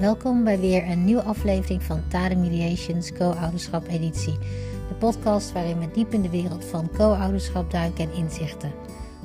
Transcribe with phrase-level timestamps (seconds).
[0.00, 4.38] Welkom bij weer een nieuwe aflevering van Tade Mediations Co-ouderschap editie.
[4.88, 8.72] De podcast waarin we diep in de wereld van co-ouderschap duiken en inzichten.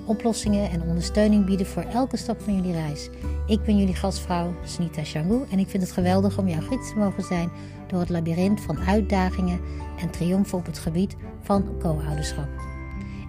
[0.06, 3.10] Oplossingen en ondersteuning bieden voor elke stap van jullie reis.
[3.48, 6.98] Ik ben jullie gastvrouw Snita Shangu en ik vind het geweldig om jouw gids te
[6.98, 7.50] mogen zijn
[7.88, 9.60] door het labyrint van uitdagingen
[10.00, 12.75] en triomfen op het gebied van co-ouderschap.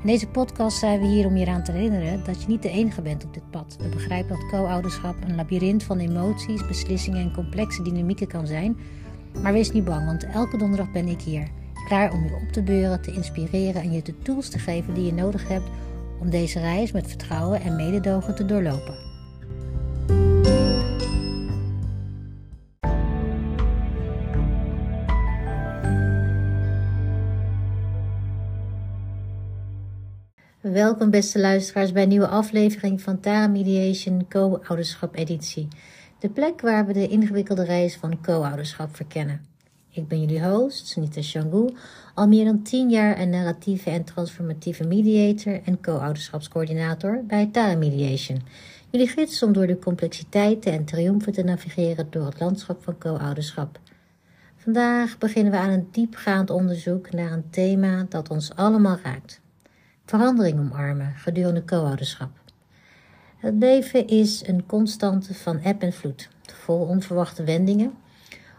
[0.06, 2.70] In deze podcast zijn we hier om je eraan te herinneren dat je niet de
[2.70, 3.76] enige bent op dit pad.
[3.80, 8.76] We begrijpen dat co-ouderschap een labyrint van emoties, beslissingen en complexe dynamieken kan zijn.
[9.42, 11.48] Maar wees niet bang, want elke donderdag ben ik hier.
[11.86, 15.04] Klaar om je op te beuren, te inspireren en je de tools te geven die
[15.04, 15.70] je nodig hebt
[16.20, 19.05] om deze reis met vertrouwen en mededogen te doorlopen.
[30.76, 35.68] Welkom beste luisteraars bij een nieuwe aflevering van Tara Mediation Co-ouderschap editie.
[36.18, 39.40] De plek waar we de ingewikkelde reis van co-ouderschap verkennen.
[39.90, 41.70] Ik ben jullie host, Sunita Shangu,
[42.14, 48.42] al meer dan 10 jaar een narratieve en transformatieve mediator en co-ouderschapscoördinator bij Tara Mediation.
[48.90, 53.80] Jullie gids om door de complexiteiten en triomfen te navigeren door het landschap van co-ouderschap.
[54.56, 59.44] Vandaag beginnen we aan een diepgaand onderzoek naar een thema dat ons allemaal raakt
[60.06, 62.30] verandering omarmen gedurende co-ouderschap.
[63.36, 67.92] Het leven is een constante van eb en vloed, vol onverwachte wendingen.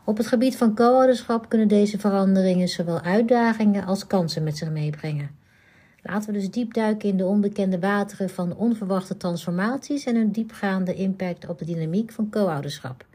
[0.03, 5.29] Op het gebied van co-ouderschap kunnen deze veranderingen zowel uitdagingen als kansen met zich meebrengen.
[6.03, 10.93] Laten we dus diep duiken in de onbekende wateren van onverwachte transformaties en hun diepgaande
[10.93, 13.05] impact op de dynamiek van co-ouderschap.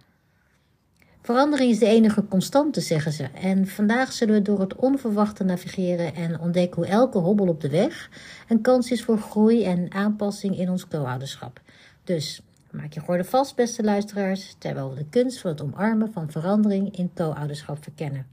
[1.23, 3.29] Verandering is de enige constante, zeggen ze.
[3.35, 7.69] En vandaag zullen we door het onverwachte navigeren en ontdekken hoe elke hobbel op de
[7.69, 8.11] weg
[8.49, 11.61] een kans is voor groei en aanpassing in ons co-ouderschap.
[12.05, 16.31] Dus maak je gordel vast, beste luisteraars, terwijl we de kunst van het omarmen van
[16.31, 18.27] verandering in co-ouderschap verkennen.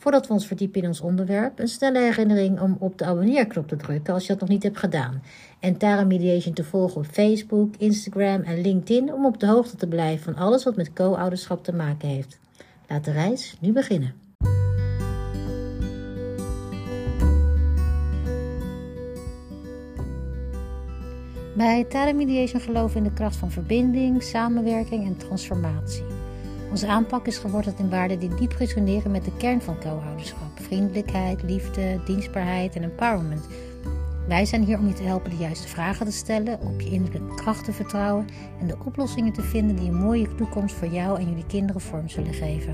[0.00, 3.76] Voordat we ons verdiepen in ons onderwerp, een snelle herinnering om op de abonneerknop te
[3.76, 5.22] drukken als je dat nog niet hebt gedaan.
[5.58, 9.86] En Tara Mediation te volgen op Facebook, Instagram en LinkedIn om op de hoogte te
[9.86, 12.38] blijven van alles wat met co-ouderschap te maken heeft.
[12.88, 14.14] Laat de reis nu beginnen.
[21.56, 26.19] Bij Tara Mediation geloven in de kracht van verbinding, samenwerking en transformatie.
[26.70, 31.42] Onze aanpak is geworteld in waarden die diep resoneren met de kern van co-ouderschap: vriendelijkheid,
[31.42, 33.46] liefde, dienstbaarheid en empowerment.
[34.28, 37.34] Wij zijn hier om je te helpen de juiste vragen te stellen, op je innerlijke
[37.34, 38.26] kracht te vertrouwen
[38.60, 42.08] en de oplossingen te vinden die een mooie toekomst voor jou en jullie kinderen vorm
[42.08, 42.72] zullen geven.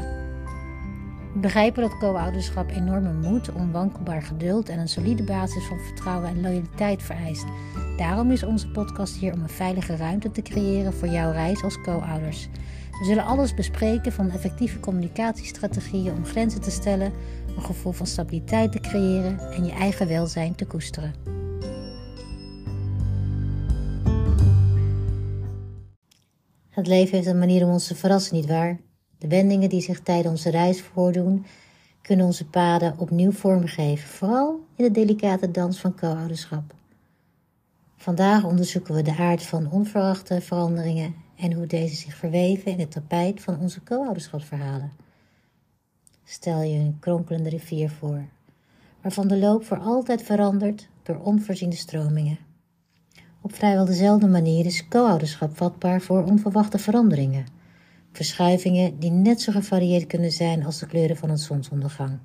[1.33, 6.41] We begrijpen dat co-ouderschap enorme moed, onwankelbaar geduld en een solide basis van vertrouwen en
[6.41, 7.45] loyaliteit vereist.
[7.97, 11.81] Daarom is onze podcast hier om een veilige ruimte te creëren voor jouw reis als
[11.81, 12.49] co-ouders.
[12.99, 17.13] We zullen alles bespreken van effectieve communicatiestrategieën om grenzen te stellen,
[17.57, 21.15] een gevoel van stabiliteit te creëren en je eigen welzijn te koesteren.
[26.69, 28.79] Het leven heeft een manier om ons te verrassen, nietwaar?
[29.19, 31.47] De wendingen die zich tijdens onze reis voordoen,
[32.03, 36.75] kunnen onze paden opnieuw vormgeven, vooral in de delicate dans van co-ouderschap.
[37.97, 42.91] Vandaag onderzoeken we de aard van onverwachte veranderingen en hoe deze zich verweven in het
[42.91, 44.93] tapijt van onze co-ouderschapsverhalen.
[46.25, 48.25] Stel je een kronkelende rivier voor,
[49.03, 52.39] waarvan de loop voor altijd verandert door onvoorziene stromingen.
[53.41, 57.47] Op vrijwel dezelfde manier is co-ouderschap vatbaar voor onverwachte veranderingen,
[58.13, 62.19] verschuivingen die net zo gevarieerd kunnen zijn als de kleuren van een zonsondergang.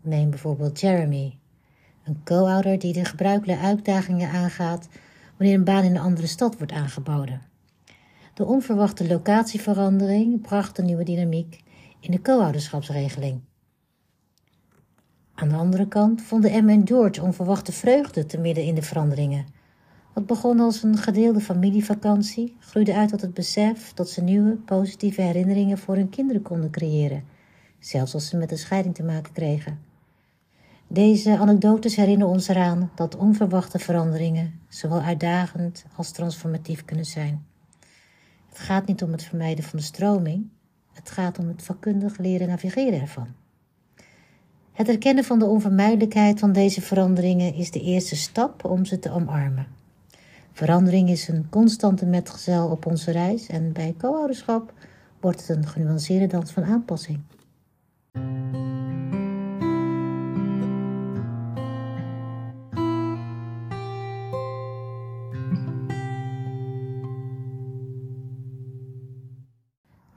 [0.00, 1.38] Neem bijvoorbeeld Jeremy,
[2.04, 4.88] een co-ouder die de gebruikelijke uitdagingen aangaat
[5.36, 7.51] wanneer een baan in een andere stad wordt aangeboden.
[8.34, 11.62] De onverwachte locatieverandering bracht een nieuwe dynamiek
[12.00, 13.40] in de co-ouderschapsregeling.
[15.34, 19.46] Aan de andere kant vonden Emma en George onverwachte vreugde te midden in de veranderingen.
[20.14, 25.22] Wat begon als een gedeelde familievakantie, groeide uit tot het besef dat ze nieuwe, positieve
[25.22, 27.24] herinneringen voor hun kinderen konden creëren,
[27.78, 29.80] zelfs als ze met een scheiding te maken kregen.
[30.86, 37.50] Deze anekdotes herinneren ons eraan dat onverwachte veranderingen zowel uitdagend als transformatief kunnen zijn.
[38.52, 40.48] Het gaat niet om het vermijden van de stroming,
[40.92, 43.26] het gaat om het vakkundig leren navigeren ervan.
[44.72, 49.10] Het erkennen van de onvermijdelijkheid van deze veranderingen is de eerste stap om ze te
[49.10, 49.66] omarmen.
[50.52, 54.72] Verandering is een constante metgezel op onze reis en bij co-ouderschap
[55.20, 57.20] wordt het een genuanceerde dans van aanpassing.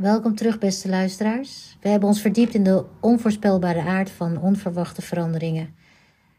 [0.06, 1.78] Welkom terug, beste luisteraars.
[1.82, 5.76] We hebben ons verdiept in de onvoorspelbare aard van onverwachte veranderingen.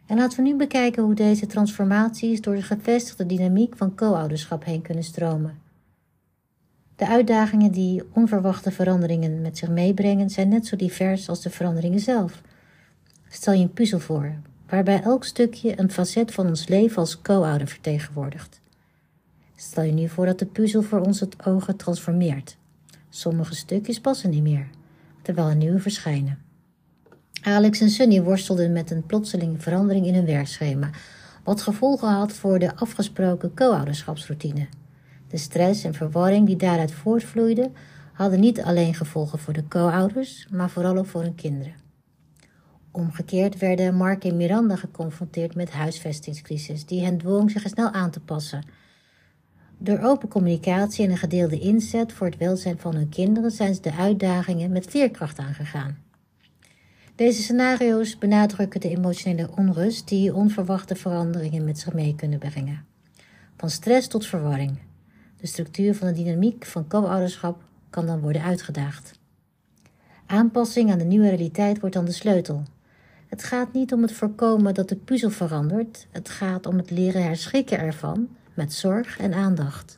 [0.07, 4.83] En laten we nu bekijken hoe deze transformaties door de gevestigde dynamiek van co-ouderschap heen
[4.83, 5.59] kunnen stromen.
[6.97, 12.01] De uitdagingen die onverwachte veranderingen met zich meebrengen zijn net zo divers als de veranderingen
[12.01, 12.43] zelf.
[13.29, 14.33] Stel je een puzzel voor,
[14.69, 18.61] waarbij elk stukje een facet van ons leven als co-ouder vertegenwoordigt.
[19.57, 22.57] Stel je nu voor dat de puzzel voor ons het ogen transformeert.
[23.17, 24.69] Sommige stukjes passen niet meer,
[25.23, 26.39] terwijl er nieuwe verschijnen.
[27.43, 30.91] Alex en Sunny worstelden met een plotselinge verandering in hun werkschema,
[31.45, 34.67] wat gevolgen had voor de afgesproken co-ouderschapsroutine.
[35.29, 37.73] De stress en verwarring die daaruit voortvloeiden,
[38.13, 41.75] hadden niet alleen gevolgen voor de co-ouders, maar vooral ook voor hun kinderen.
[42.91, 48.21] Omgekeerd werden Mark en Miranda geconfronteerd met huisvestingscrisis, die hen dwong zich snel aan te
[48.21, 48.65] passen.
[49.79, 53.81] Door open communicatie en een gedeelde inzet voor het welzijn van hun kinderen zijn ze
[53.81, 55.99] de uitdagingen met veerkracht aangegaan.
[57.15, 62.85] Deze scenario's benadrukken de emotionele onrust die onverwachte veranderingen met zich mee kunnen brengen.
[63.57, 64.79] Van stress tot verwarring.
[65.37, 69.19] De structuur van de dynamiek van co-ouderschap kan dan worden uitgedaagd.
[70.27, 72.63] Aanpassing aan de nieuwe realiteit wordt dan de sleutel.
[73.27, 77.23] Het gaat niet om het voorkomen dat de puzzel verandert, het gaat om het leren
[77.23, 79.95] herschikken ervan met zorg en aandacht.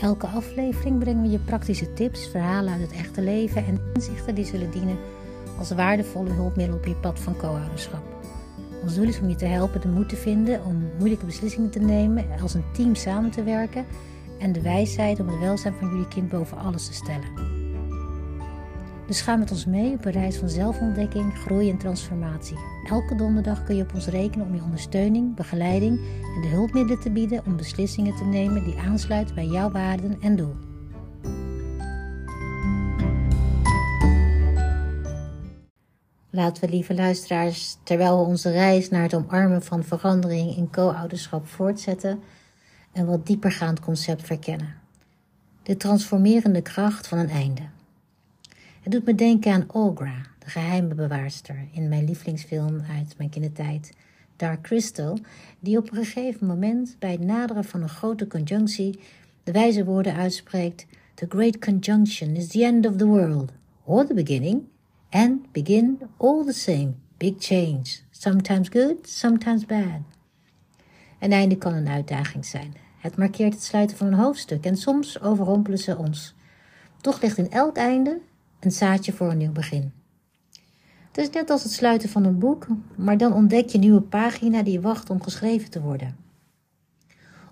[0.00, 4.44] Elke aflevering brengen we je praktische tips, verhalen uit het echte leven en inzichten die
[4.44, 4.98] zullen dienen
[5.58, 8.02] als waardevolle hulpmiddel op je pad van co-ouderschap.
[8.82, 11.80] Ons doel is om je te helpen de moed te vinden om moeilijke beslissingen te
[11.80, 13.86] nemen, als een team samen te werken
[14.38, 17.57] en de wijsheid om het welzijn van jullie kind boven alles te stellen.
[19.08, 22.58] Dus ga met ons mee op een reis van zelfontdekking, groei en transformatie.
[22.88, 25.98] Elke donderdag kun je op ons rekenen om je ondersteuning, begeleiding
[26.36, 30.36] en de hulpmiddelen te bieden om beslissingen te nemen die aansluiten bij jouw waarden en
[30.36, 30.54] doel.
[36.30, 41.46] Laten we, lieve luisteraars, terwijl we onze reis naar het omarmen van verandering in co-ouderschap
[41.46, 42.22] voortzetten,
[42.92, 44.74] een wat diepergaand concept verkennen.
[45.62, 47.62] De transformerende kracht van een einde.
[48.88, 53.92] Het doet me denken aan Olga, de geheime bewaarster in mijn lievelingsfilm uit mijn kindertijd,
[54.36, 55.18] Dark Crystal,
[55.60, 58.98] die op een gegeven moment bij het naderen van een grote conjunctie
[59.42, 63.52] de wijze woorden uitspreekt: The great conjunction is the end of the world,
[63.84, 64.62] or the beginning,
[65.10, 70.00] and begin all the same, big change, sometimes good, sometimes bad.
[71.18, 72.74] Een einde kan een uitdaging zijn.
[72.98, 76.34] Het markeert het sluiten van een hoofdstuk en soms overrompelen ze ons.
[77.00, 78.20] Toch ligt in elk einde
[78.60, 79.92] een zaadje voor een nieuw begin.
[81.06, 82.66] Het is net als het sluiten van een boek,
[82.96, 86.16] maar dan ontdek je een nieuwe pagina die wacht om geschreven te worden.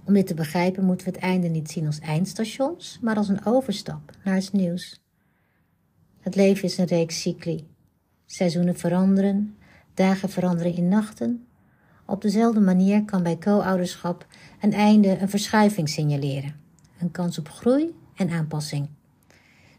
[0.05, 3.45] Om dit te begrijpen moeten we het einde niet zien als eindstations, maar als een
[3.45, 5.01] overstap naar iets nieuws.
[6.21, 7.67] Het leven is een reeks cycli.
[8.27, 9.57] Seizoenen veranderen,
[9.95, 11.47] dagen veranderen in nachten.
[12.07, 14.27] Op dezelfde manier kan bij co-ouderschap
[14.61, 16.61] een einde een verschuiving signaleren,
[16.99, 18.89] een kans op groei en aanpassing.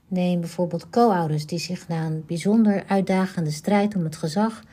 [0.08, 4.64] Neem bijvoorbeeld co-ouders die zich na een bijzonder uitdagende strijd om het gezag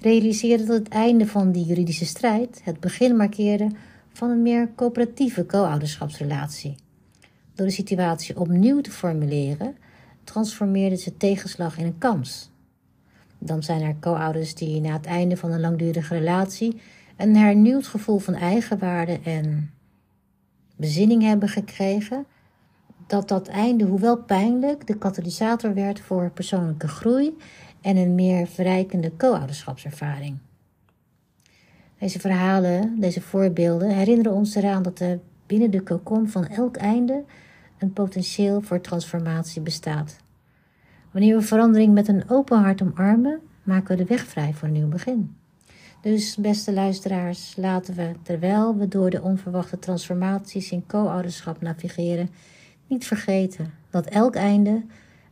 [0.00, 3.70] realiseren dat het einde van die juridische strijd het begin markeerde
[4.12, 6.74] van een meer coöperatieve co-ouderschapsrelatie.
[7.54, 9.76] Door de situatie opnieuw te formuleren,
[10.24, 12.50] transformeerden ze tegenslag in een kans.
[13.38, 16.80] Dan zijn er co-ouders die na het einde van een langdurige relatie
[17.16, 19.70] een hernieuwd gevoel van eigenwaarde en
[20.76, 22.26] bezinning hebben gekregen
[23.06, 27.36] dat dat einde, hoewel pijnlijk, de katalysator werd voor persoonlijke groei
[27.80, 30.38] en een meer verrijkende co-ouderschapservaring.
[31.98, 37.24] Deze verhalen, deze voorbeelden herinneren ons eraan dat er binnen de cocon van elk einde
[37.78, 40.16] een potentieel voor transformatie bestaat.
[41.10, 44.74] Wanneer we verandering met een open hart omarmen, maken we de weg vrij voor een
[44.74, 45.36] nieuw begin.
[46.00, 52.30] Dus, beste luisteraars, laten we, terwijl we door de onverwachte transformaties in co-ouderschap navigeren,
[52.86, 54.84] niet vergeten dat elk einde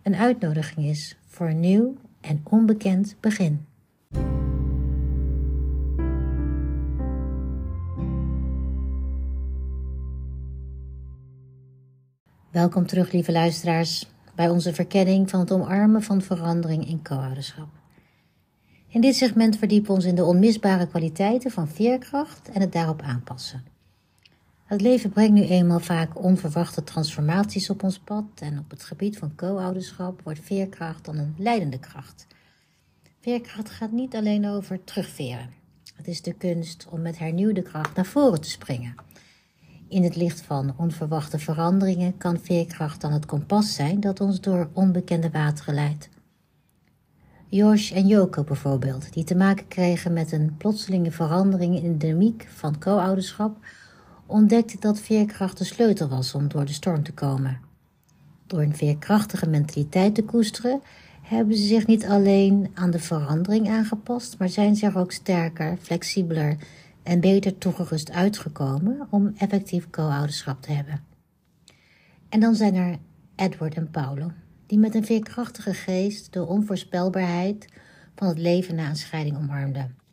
[0.03, 3.67] een uitnodiging is voor een nieuw en onbekend begin.
[12.51, 17.69] Welkom terug, lieve luisteraars, bij onze verkenning van het omarmen van verandering in co-ouderschap.
[18.89, 23.03] In dit segment verdiepen we ons in de onmisbare kwaliteiten van veerkracht en het daarop
[23.03, 23.74] aanpassen.
[24.65, 29.19] Het leven brengt nu eenmaal vaak onverwachte transformaties op ons pad en op het gebied
[29.19, 32.27] van co-ouderschap wordt veerkracht dan een leidende kracht.
[33.21, 35.51] Veerkracht gaat niet alleen over terugveren.
[35.95, 38.95] Het is de kunst om met hernieuwde kracht naar voren te springen.
[39.89, 44.69] In het licht van onverwachte veranderingen kan veerkracht dan het kompas zijn dat ons door
[44.73, 46.09] onbekende wateren leidt.
[47.49, 52.47] Josh en Joko bijvoorbeeld, die te maken kregen met een plotselinge verandering in de dynamiek
[52.55, 53.57] van co-ouderschap,
[54.27, 57.61] ontdekten dat veerkracht de sleutel was om door de storm te komen.
[58.47, 60.81] Door een veerkrachtige mentaliteit te koesteren,
[61.23, 65.77] hebben ze zich niet alleen aan de verandering aangepast, maar zijn ze er ook sterker,
[65.81, 66.57] flexibeler
[67.03, 71.01] en beter toegerust uitgekomen om effectief co-ouderschap te hebben.
[72.29, 72.99] En dan zijn er
[73.37, 74.31] Edward en Paulo,
[74.67, 77.67] die met een veerkrachtige geest de onvoorspelbaarheid
[78.15, 80.04] van het leven na een scheiding omarmden.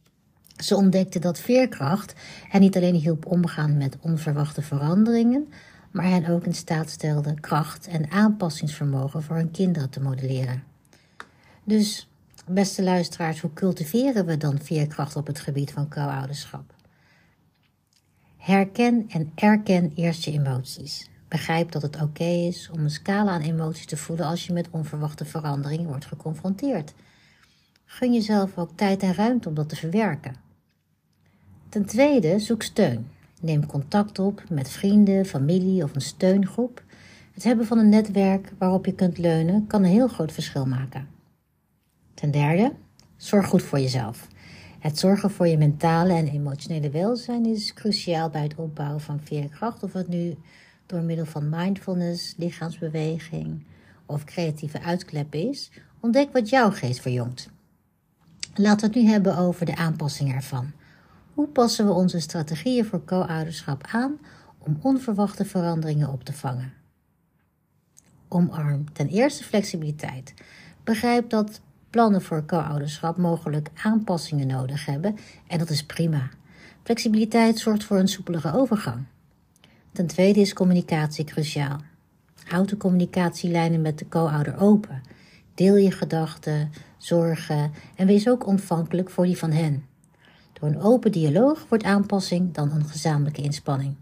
[0.61, 2.13] Ze ontdekten dat veerkracht
[2.49, 5.47] hen niet alleen hielp omgaan met onverwachte veranderingen,
[5.91, 10.63] maar hen ook in staat stelde kracht en aanpassingsvermogen voor hun kinderen te modelleren.
[11.63, 12.09] Dus,
[12.47, 16.73] beste luisteraars, hoe cultiveren we dan veerkracht op het gebied van co-ouderschap?
[18.37, 21.09] Herken en erken eerst je emoties.
[21.27, 24.69] Begrijp dat het oké is om een scala aan emoties te voelen als je met
[24.69, 26.93] onverwachte veranderingen wordt geconfronteerd.
[27.85, 30.50] Gun jezelf ook tijd en ruimte om dat te verwerken.
[31.71, 33.07] Ten tweede, zoek steun.
[33.41, 36.83] Neem contact op met vrienden, familie of een steungroep.
[37.33, 41.07] Het hebben van een netwerk waarop je kunt leunen kan een heel groot verschil maken.
[42.13, 42.73] Ten derde,
[43.17, 44.27] zorg goed voor jezelf.
[44.79, 49.83] Het zorgen voor je mentale en emotionele welzijn is cruciaal bij het opbouwen van veerkracht,
[49.83, 50.37] of het nu
[50.85, 53.63] door middel van mindfulness, lichaamsbeweging
[54.05, 55.71] of creatieve uitklep is.
[55.99, 57.49] Ontdek wat jouw geest verjongt.
[58.53, 60.71] Laten we het nu hebben over de aanpassing ervan.
[61.33, 64.19] Hoe passen we onze strategieën voor co-ouderschap aan
[64.57, 66.73] om onverwachte veranderingen op te vangen?
[68.27, 70.33] Omarm ten eerste flexibiliteit.
[70.83, 75.15] Begrijp dat plannen voor co-ouderschap mogelijk aanpassingen nodig hebben
[75.47, 76.29] en dat is prima.
[76.83, 79.05] Flexibiliteit zorgt voor een soepelere overgang.
[79.91, 81.79] Ten tweede is communicatie cruciaal.
[82.45, 85.01] Houd de communicatielijnen met de co-ouder open.
[85.55, 89.85] Deel je gedachten, zorgen en wees ook ontvankelijk voor die van hen.
[90.61, 93.95] Een open dialoog wordt aanpassing dan een gezamenlijke inspanning.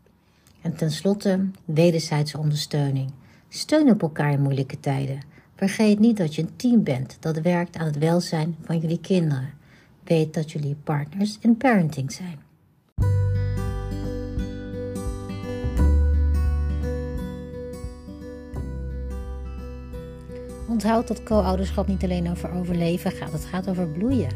[0.61, 3.11] En tenslotte wederzijdse ondersteuning.
[3.49, 5.19] Steun op elkaar in moeilijke tijden.
[5.55, 9.53] Vergeet niet dat je een team bent dat werkt aan het welzijn van jullie kinderen.
[10.03, 12.39] Weet dat jullie partners in parenting zijn.
[20.67, 24.31] Onthoud dat co-ouderschap niet alleen over overleven gaat, het gaat over bloeien.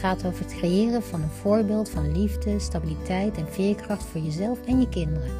[0.00, 4.80] Gaat over het creëren van een voorbeeld van liefde, stabiliteit en veerkracht voor jezelf en
[4.80, 5.30] je kinderen.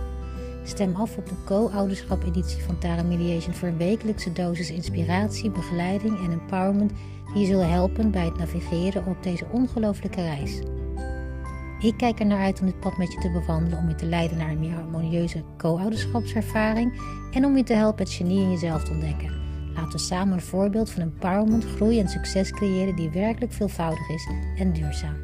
[0.65, 6.33] Stem af op de co-ouderschap-editie van Tara Mediation voor een wekelijkse dosis inspiratie, begeleiding en
[6.33, 6.93] empowerment
[7.33, 10.61] die je zullen helpen bij het navigeren op deze ongelooflijke reis.
[11.81, 14.07] Ik kijk er naar uit om dit pad met je te bewandelen, om je te
[14.07, 17.01] leiden naar een meer harmonieuze co-ouderschapservaring
[17.33, 19.46] en om je te helpen het genie in jezelf te ontdekken.
[19.93, 24.29] We samen een voorbeeld van empowerment, groei en succes creëren die werkelijk veelvoudig is
[24.59, 25.17] en duurzaam.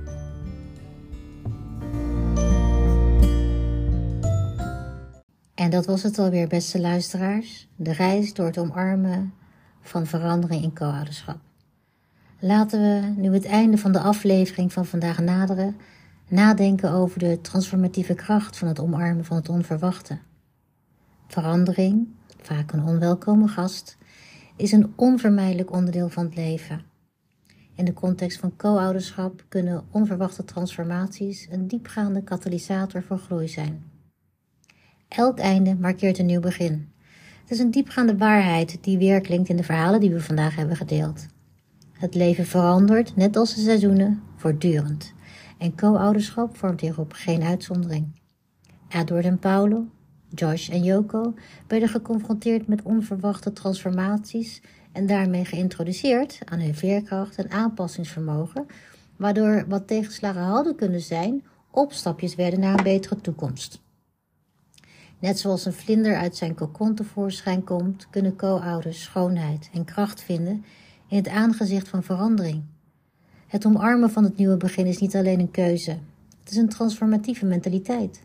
[5.54, 7.68] En dat was het alweer, beste luisteraars.
[7.76, 9.34] De reis door het omarmen
[9.80, 11.38] van verandering in co-ouderschap.
[12.38, 15.76] Laten we, nu het einde van de aflevering van vandaag naderen,
[16.28, 20.18] nadenken over de transformatieve kracht van het omarmen van het onverwachte.
[21.26, 22.08] Verandering,
[22.40, 23.96] vaak een onwelkome gast,
[24.56, 26.84] is een onvermijdelijk onderdeel van het leven.
[27.74, 33.90] In de context van co-ouderschap kunnen onverwachte transformaties een diepgaande katalysator voor groei zijn.
[35.08, 36.90] Elk einde markeert een nieuw begin.
[37.40, 41.26] Het is een diepgaande waarheid die weerklinkt in de verhalen die we vandaag hebben gedeeld.
[41.92, 45.12] Het leven verandert, net als de seizoenen, voortdurend.
[45.58, 48.20] En co-ouderschap vormt hierop geen uitzondering.
[48.88, 49.86] Edward en Paulo,
[50.34, 51.34] Josh en Yoko
[51.66, 54.62] werden geconfronteerd met onverwachte transformaties
[54.92, 58.66] en daarmee geïntroduceerd aan hun veerkracht en aanpassingsvermogen,
[59.16, 63.80] waardoor wat tegenslagen hadden kunnen zijn, opstapjes werden naar een betere toekomst.
[65.18, 70.64] Net zoals een vlinder uit zijn kokon tevoorschijn komt, kunnen co-ouders schoonheid en kracht vinden
[71.08, 72.62] in het aangezicht van verandering.
[73.46, 75.98] Het omarmen van het nieuwe begin is niet alleen een keuze,
[76.40, 78.22] het is een transformatieve mentaliteit.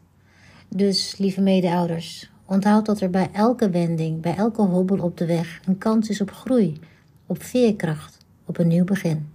[0.70, 5.60] Dus, lieve medeouders, onthoud dat er bij elke wending, bij elke hobbel op de weg,
[5.66, 6.80] een kans is op groei,
[7.26, 9.32] op veerkracht, op een nieuw begin.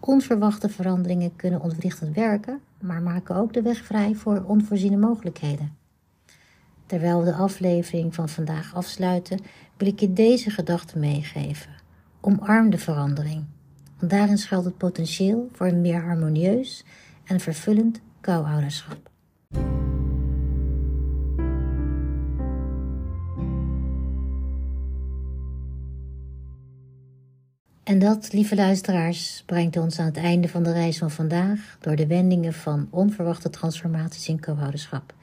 [0.00, 5.76] Onverwachte veranderingen kunnen ontwrichtend werken, maar maken ook de weg vrij voor onvoorziene mogelijkheden.
[6.86, 9.40] Terwijl we de aflevering van vandaag afsluiten,
[9.76, 11.72] wil ik je deze gedachte meegeven.
[12.20, 13.44] Omarm de verandering,
[13.98, 16.84] want daarin schuilt het potentieel voor een meer harmonieus
[17.24, 19.09] en vervullend co-ouderschap.
[27.90, 31.96] En dat, lieve luisteraars, brengt ons aan het einde van de reis van vandaag door
[31.96, 35.14] de wendingen van onverwachte transformaties in co-ouderschap.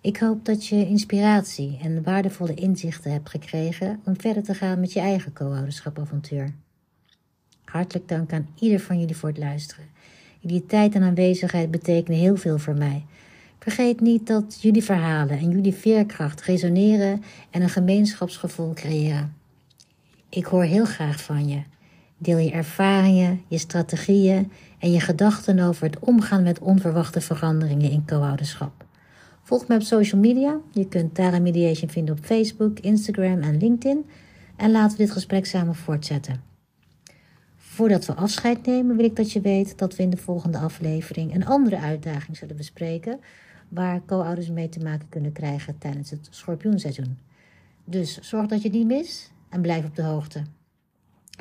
[0.00, 4.92] Ik hoop dat je inspiratie en waardevolle inzichten hebt gekregen om verder te gaan met
[4.92, 6.54] je eigen co-ouderschapavontuur.
[7.64, 9.84] Hartelijk dank aan ieder van jullie voor het luisteren.
[10.40, 13.04] Jullie tijd en aanwezigheid betekenen heel veel voor mij.
[13.58, 19.34] Vergeet niet dat jullie verhalen en jullie veerkracht resoneren en een gemeenschapsgevoel creëren.
[20.28, 21.62] Ik hoor heel graag van je.
[22.22, 28.06] Deel je ervaringen, je strategieën en je gedachten over het omgaan met onverwachte veranderingen in
[28.06, 28.84] co-ouderschap.
[29.42, 30.56] Volg me op social media.
[30.72, 34.06] Je kunt Tara Mediation vinden op Facebook, Instagram en LinkedIn.
[34.56, 36.42] En laten we dit gesprek samen voortzetten.
[37.56, 41.34] Voordat we afscheid nemen, wil ik dat je weet dat we in de volgende aflevering
[41.34, 43.20] een andere uitdaging zullen bespreken,
[43.68, 47.18] waar co-ouders mee te maken kunnen krijgen tijdens het schorpioenseizoen.
[47.84, 50.42] Dus zorg dat je die mist en blijf op de hoogte.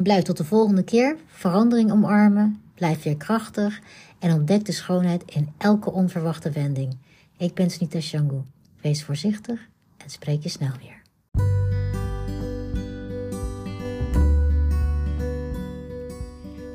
[0.04, 3.80] Blijf tot de volgende keer, verandering omarmen, blijf weer krachtig
[4.20, 6.98] en ontdek de schoonheid in elke onverwachte wending.
[7.38, 8.42] Ik ben Snita Shangu.
[8.82, 9.68] Wees voorzichtig
[9.98, 11.02] en spreek je snel weer.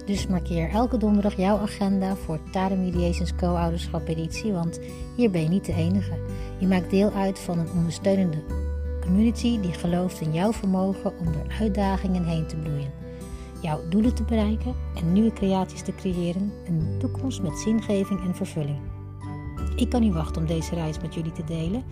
[0.05, 4.81] Dus markeer elke donderdag jouw agenda voor Tade Mediations Co-ouderschap editie, want
[5.17, 6.19] hier ben je niet de enige.
[6.59, 8.43] Je maakt deel uit van een ondersteunende
[9.01, 13.06] community die gelooft in jouw vermogen om door uitdagingen heen te bloeien.
[13.63, 18.79] Jouw doelen te bereiken en nieuwe creaties te creëren, een toekomst met zingeving en vervulling.
[19.77, 21.85] Ik kan niet wachten om deze reis met jullie te delen.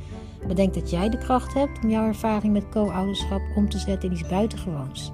[0.46, 4.16] Bedenk dat jij de kracht hebt om jouw ervaring met co-ouderschap om te zetten in
[4.16, 5.10] iets buitengewoons.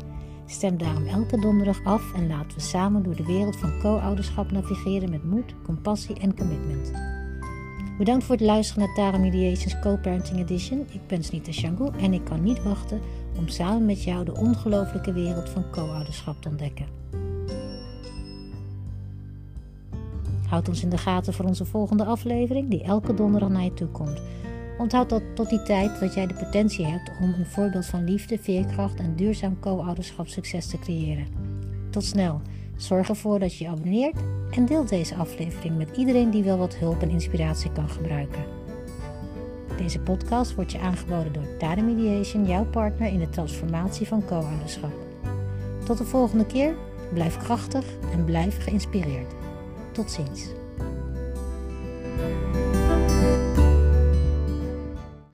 [0.46, 5.10] Stem daarom elke donderdag af en laten we samen door de wereld van co-ouderschap navigeren
[5.10, 6.92] met moed, compassie en commitment.
[8.00, 10.86] Bedankt voor het luisteren naar Tara Mediations Co-Parenting Edition.
[10.90, 13.00] Ik ben Snita Shangu en ik kan niet wachten
[13.38, 16.86] om samen met jou de ongelooflijke wereld van co-ouderschap te ontdekken.
[20.48, 23.88] Houd ons in de gaten voor onze volgende aflevering, die elke donderdag naar je toe
[23.88, 24.20] komt.
[24.78, 28.38] Onthoud dat tot die tijd dat jij de potentie hebt om een voorbeeld van liefde,
[28.38, 31.26] veerkracht en duurzaam co-ouderschap succes te creëren.
[31.90, 32.40] Tot snel.
[32.80, 34.16] Zorg ervoor dat je je abonneert
[34.50, 38.44] en deelt deze aflevering met iedereen die wel wat hulp en inspiratie kan gebruiken.
[39.76, 44.92] Deze podcast wordt je aangeboden door Tade Mediation, jouw partner in de transformatie van co-ouderschap.
[45.84, 46.74] Tot de volgende keer,
[47.12, 49.32] blijf krachtig en blijf geïnspireerd.
[49.92, 50.59] Tot ziens.